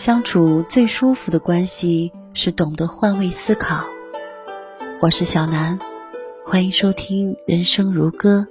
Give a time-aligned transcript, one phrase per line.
[0.00, 3.84] 相处最舒服的关系是懂得换位思考。
[4.98, 5.78] 我是小南，
[6.46, 8.46] 欢迎收听《人生如歌》。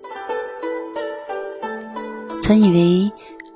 [2.39, 3.11] 曾以为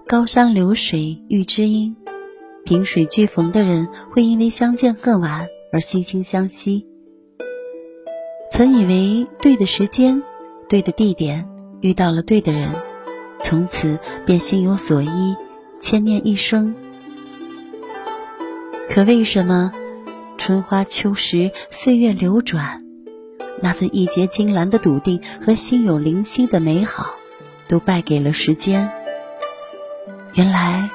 [0.07, 1.95] 高山流水遇知音，
[2.65, 6.87] 萍水俱逢的人会因为相见恨晚而惺惺相惜。
[8.49, 10.23] 曾以为对的时间、
[10.67, 11.47] 对的地点
[11.81, 12.71] 遇到了对的人，
[13.43, 15.35] 从此便心有所依，
[15.79, 16.73] 牵念一生。
[18.93, 19.71] 可为什么
[20.37, 22.83] 春花秋实，岁月流转，
[23.59, 27.15] 那份义结金兰的笃定和心有灵犀的美好，
[27.67, 28.91] 都败给了时间？
[30.35, 30.91] 原来，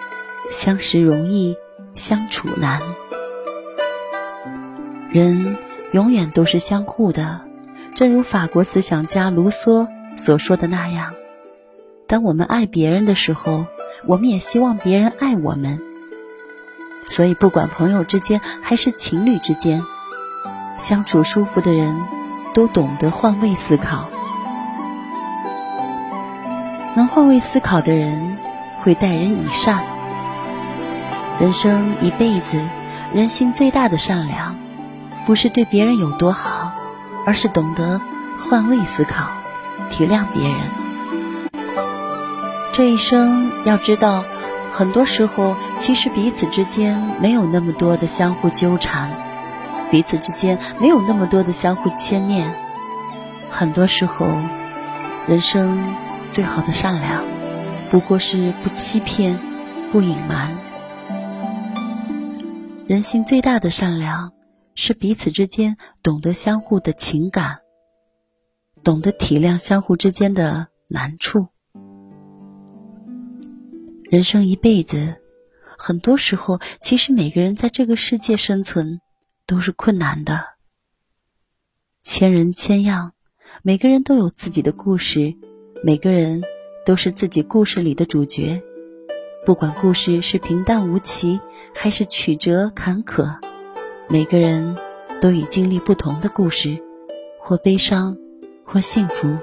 [0.48, 1.56] 相识容易，
[1.96, 2.80] 相处难。
[5.10, 5.56] 人
[5.90, 7.40] 永远都是相互的，
[7.96, 11.14] 正如法国思想家卢梭所说的那样：
[12.06, 13.66] 当我们爱别人的时候，
[14.06, 15.80] 我们也希望别人爱我们。
[17.08, 19.82] 所以，不管朋友之间还是情侣之间，
[20.76, 21.96] 相处舒服的人，
[22.54, 24.08] 都懂得换位思考。
[26.94, 28.36] 能换位思考的人，
[28.82, 29.82] 会待人以善。
[31.40, 32.60] 人生一辈子，
[33.12, 34.56] 人性最大的善良，
[35.26, 36.72] 不是对别人有多好，
[37.26, 38.00] 而是懂得
[38.48, 39.24] 换位思考，
[39.90, 40.60] 体谅别人。
[42.72, 44.24] 这一生，要知道。
[44.78, 49.10] 很多时候，其实彼此之间没有那么多的相互纠缠，
[49.90, 52.54] 彼此之间没有那么多的相互牵念。
[53.50, 54.24] 很多时候，
[55.26, 55.96] 人生
[56.30, 57.24] 最好的善良，
[57.90, 59.40] 不过是不欺骗、
[59.90, 60.56] 不隐瞒。
[62.86, 64.32] 人性最大的善良，
[64.76, 67.62] 是彼此之间懂得相互的情感，
[68.84, 71.48] 懂得体谅相互之间的难处。
[74.10, 75.16] 人生一辈子，
[75.76, 79.02] 很多时候，其实每个人在这个世界生存
[79.46, 80.46] 都是困难的。
[82.02, 83.12] 千人千样，
[83.62, 85.34] 每个人都有自己的故事，
[85.84, 86.42] 每个人
[86.86, 88.62] 都是自己故事里的主角。
[89.44, 91.38] 不管故事是平淡无奇，
[91.74, 93.36] 还是曲折坎坷，
[94.08, 94.74] 每个人
[95.20, 96.78] 都已经历不同的故事，
[97.38, 98.16] 或悲伤，
[98.64, 99.36] 或幸福。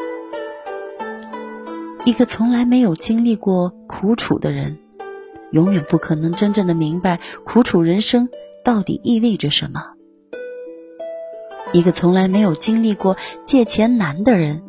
[2.05, 4.77] 一个从来没有经历过苦楚的人，
[5.51, 8.29] 永远不可能真正的明白苦楚人生
[8.63, 9.81] 到底意味着什么。
[11.73, 14.61] 一个从来没有经历过借钱难的人，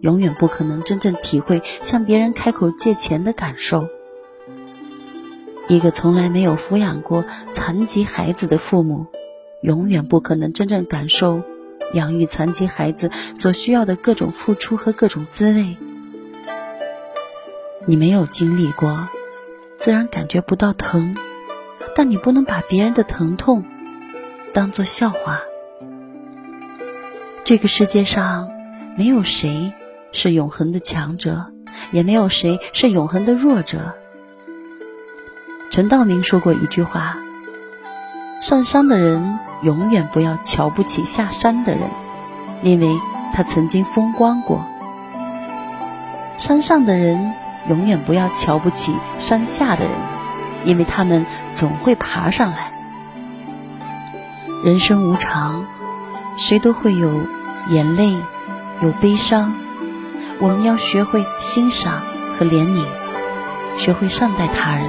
[0.00, 3.88] 永远不可能真正体会向别人开口借钱的感受。
[5.66, 9.06] 一个从来没有抚养过残疾孩子的父母，
[9.60, 11.42] 永远不可能真正感受
[11.94, 15.76] 养育残疾孩子所需要的各种付出和各种滋味。
[17.88, 19.08] 你没有经历过，
[19.78, 21.16] 自然感觉不到疼，
[21.94, 23.64] 但你不能把别人的疼痛
[24.52, 25.40] 当做笑话。
[27.44, 28.48] 这个世界上
[28.96, 29.72] 没有谁
[30.10, 31.46] 是永恒的强者，
[31.92, 33.94] 也没有谁是永恒的弱者。
[35.70, 37.18] 陈道明说过一句话
[38.42, 41.88] ：“上山的人永远不要瞧不起下山的人，
[42.62, 42.98] 因为
[43.32, 44.66] 他曾经风光过。
[46.36, 47.32] 山上的人。”
[47.68, 49.92] 永远不要瞧不起山下的人，
[50.64, 52.70] 因为他们总会爬上来。
[54.64, 55.64] 人生无常，
[56.38, 57.26] 谁都会有
[57.68, 58.16] 眼泪，
[58.82, 59.54] 有悲伤。
[60.38, 62.02] 我们要学会欣赏
[62.36, 62.84] 和怜悯，
[63.76, 64.84] 学会善待他人。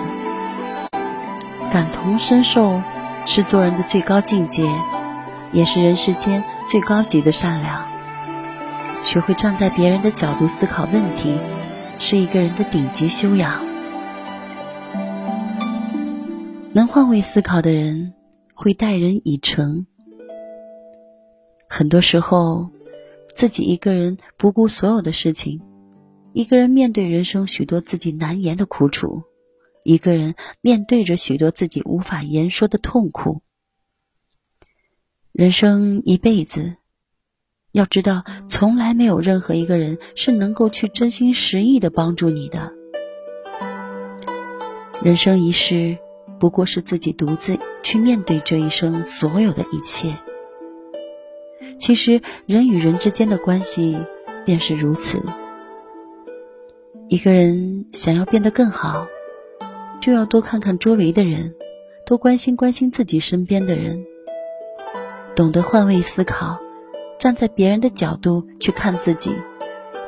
[1.71, 2.81] 感同身受
[3.25, 4.69] 是做人的最高境界，
[5.51, 7.85] 也是人世间最高级的善良。
[9.03, 11.37] 学会站在别人的角度思考问题。
[11.99, 13.65] 是一个人的顶级修养。
[16.73, 18.13] 能换位思考的人，
[18.53, 19.85] 会待人以诚。
[21.67, 22.69] 很多时候，
[23.33, 25.61] 自己一个人不顾所有的事情，
[26.33, 29.23] 一个人面对人生许多自己难言的苦楚，
[29.83, 33.41] 一个人面对着许多自己无法言说的痛苦。
[35.31, 36.77] 人生一辈子。
[37.77, 42.73] 要知道，从来没有任何一个人是能够去真心实意的帮助你的。
[45.03, 45.99] 人生一世，
[46.39, 50.15] 不过是自己独自去面对这一生所有的一切。
[51.77, 53.95] 其实，人与人之间的关系
[54.43, 55.21] 便是如此。
[57.07, 59.05] 一个人想要变得更好，
[60.01, 61.53] 就要多看看周围的人，
[62.07, 64.03] 多关心关心自己身边的人，
[65.35, 66.57] 懂得换位思考。
[67.19, 69.35] 站在别人的角度去看自己，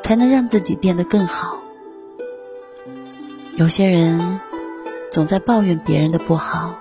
[0.03, 1.59] 才能让自己变得更好。
[3.57, 4.39] 有些人
[5.11, 6.79] 总在抱怨别人的不好，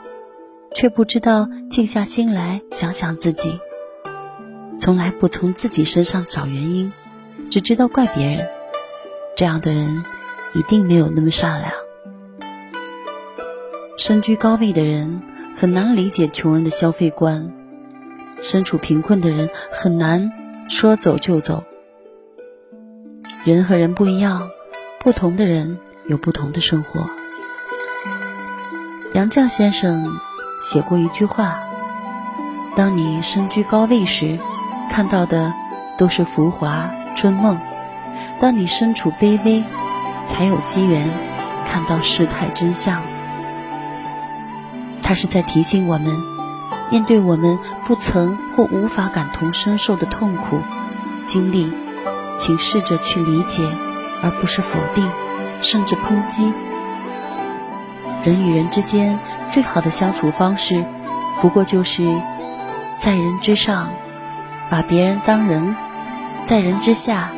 [0.75, 3.59] 却不知道静下心来想想自己，
[4.79, 6.93] 从来不从自己身上找原因，
[7.51, 8.47] 只知道怪别人。
[9.35, 10.05] 这样的人
[10.53, 11.73] 一定没有那么善良。
[13.97, 15.23] 身居高位的人
[15.57, 17.53] 很难理解穷人的消费观，
[18.43, 20.33] 身处贫困的人很难
[20.69, 21.65] 说走就走。
[23.45, 24.51] 人和人不一样，
[25.01, 27.09] 不同的人有不同的生活。
[29.15, 30.07] 杨绛先生
[30.61, 31.59] 写过一句话
[32.77, 34.39] ：“当你身居高位时，
[34.91, 35.55] 看到的
[35.97, 37.57] 都是浮华春梦；
[38.39, 39.65] 当你身处卑微，
[40.27, 41.11] 才有机缘
[41.67, 43.03] 看到世态真相。”
[45.03, 46.15] 他是在提醒我们，
[46.91, 50.61] 面对我们不曾或无法感同身受的痛苦
[51.27, 51.73] 经历。
[52.39, 53.69] 请试着去理解，
[54.23, 55.05] 而不是否定，
[55.61, 56.53] 甚至抨击。
[58.23, 59.19] 人与人之间
[59.49, 60.85] 最好的相处方式，
[61.41, 62.05] 不过就是
[63.01, 63.91] 在人之上
[64.71, 65.75] 把别人当人，
[66.47, 67.29] 在人之下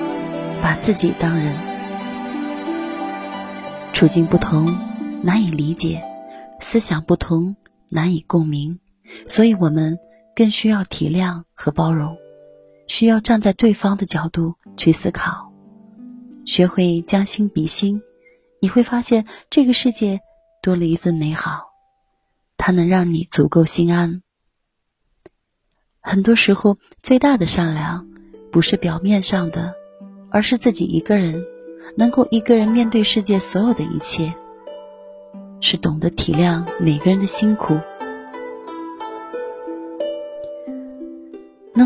[0.61, 1.57] 把自己当人。
[3.95, 4.77] 处境不同，
[5.23, 6.03] 难以理解；
[6.59, 7.57] 思想不同，
[7.89, 8.79] 难以共鸣。
[9.27, 9.99] 所以我们
[10.35, 12.17] 更需要体谅和包容。
[12.87, 15.53] 需要站在对方的角度去思考，
[16.45, 18.03] 学会将心比心，
[18.61, 20.21] 你会发现这个世界
[20.61, 21.67] 多了一份美好，
[22.57, 24.23] 它能让你足够心安。
[26.01, 28.09] 很多时候，最大的善良
[28.51, 29.73] 不是表面上的，
[30.29, 31.45] 而是自己一个人
[31.97, 34.35] 能够一个人面对世界所有的一切，
[35.61, 37.79] 是懂得体谅每个人的辛苦。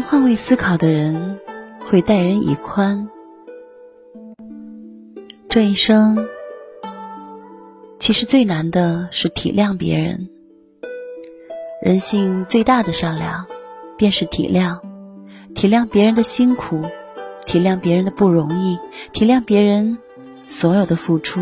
[0.06, 1.40] 换位思考的人，
[1.86, 3.08] 会待人以宽。
[5.48, 6.28] 这一生，
[7.98, 10.28] 其实最难的是体谅别人。
[11.82, 13.46] 人性最大的善良，
[13.96, 14.78] 便是体谅，
[15.54, 16.82] 体谅别人的辛苦，
[17.46, 18.78] 体谅别人的不容易，
[19.12, 19.96] 体谅别人
[20.44, 21.40] 所有的付出，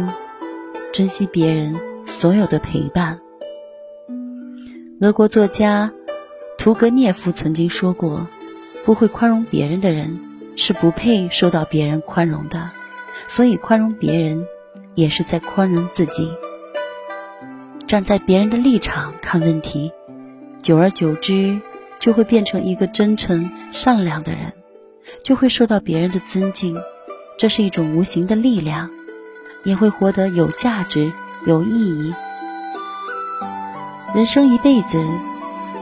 [0.93, 1.76] 珍惜别人
[2.06, 3.20] 所有的陪伴。
[5.00, 5.93] 俄国作家
[6.59, 8.29] 屠格涅夫曾经说过。
[8.84, 10.20] 不会宽容别人的人，
[10.56, 12.70] 是不配受到别人宽容的。
[13.29, 14.46] 所以，宽容别人，
[14.94, 16.31] 也是在宽容自己。
[17.87, 19.93] 站在别人的立场看问题，
[20.62, 21.61] 久而久之，
[22.00, 24.52] 就会变成一个真诚善良的人，
[25.23, 26.76] 就会受到别人的尊敬。
[27.38, 28.90] 这是一种无形的力量，
[29.64, 31.12] 也会活得有价值、
[31.46, 32.14] 有意义。
[34.14, 35.05] 人生一辈子，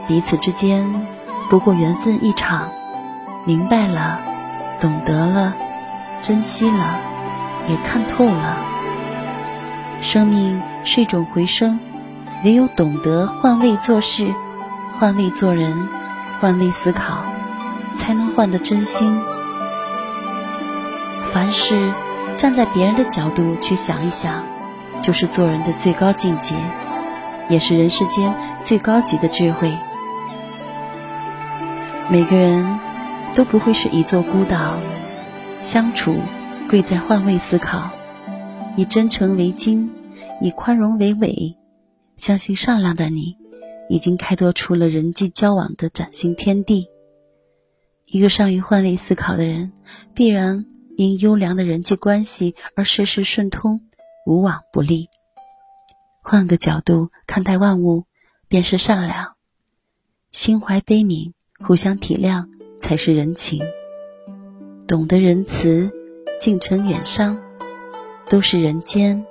[0.07, 1.05] 彼此之间
[1.49, 2.71] 不过缘分一场。
[3.43, 4.19] 明白了，
[4.79, 5.55] 懂得了，
[6.21, 6.99] 珍惜了，
[7.67, 8.55] 也看透了。
[9.99, 11.79] 生命是一种回声，
[12.45, 14.31] 唯有懂得换位做事、
[14.93, 15.87] 换位做人、
[16.39, 17.25] 换位思考，
[17.97, 19.19] 才能换得真心。
[21.33, 21.91] 凡事
[22.37, 24.43] 站在别人的角度去想一想，
[25.01, 26.55] 就是做人的最高境界，
[27.49, 29.73] 也是人世间最高级的智慧。
[32.07, 32.90] 每个人。
[33.33, 34.77] 都不会是一座孤岛，
[35.61, 36.15] 相处
[36.69, 37.89] 贵在换位思考，
[38.75, 39.89] 以真诚为襟，
[40.41, 41.55] 以宽容为尾。
[42.17, 43.37] 相信善良的你，
[43.89, 46.87] 已经开拓出了人际交往的崭新天地。
[48.05, 49.71] 一个善于换位思考的人，
[50.13, 50.65] 必然
[50.97, 53.81] 因优良的人际关系而事事顺通，
[54.25, 55.07] 无往不利。
[56.21, 58.03] 换个角度看待万物，
[58.49, 59.35] 便是善良。
[60.31, 61.31] 心怀悲悯，
[61.65, 62.47] 互相体谅。
[62.91, 63.63] 才是人情，
[64.85, 65.89] 懂得仁慈，
[66.41, 67.39] 近程远商，
[68.27, 69.25] 都是人间。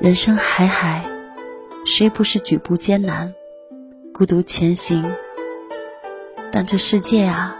[0.00, 1.04] 人生海海，
[1.84, 3.34] 谁不是举步艰难，
[4.14, 5.04] 孤独前行？
[6.50, 7.54] 但这世界啊，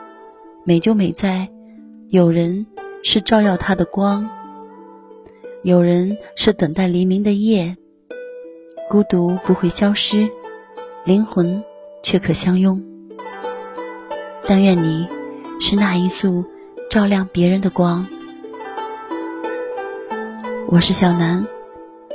[0.65, 1.47] 美就美在，
[2.09, 2.65] 有人
[3.03, 4.27] 是照耀它的光，
[5.63, 7.77] 有人是等待黎明的夜。
[8.89, 10.27] 孤独不会消失，
[11.05, 11.63] 灵魂
[12.03, 12.83] 却可相拥。
[14.51, 15.07] 但愿你
[15.61, 16.47] 是那一束
[16.89, 18.07] 照亮别人的光。
[20.69, 21.47] 我是小南，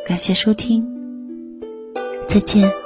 [0.07, 0.83] 感谢收听，
[2.27, 2.82] 再见。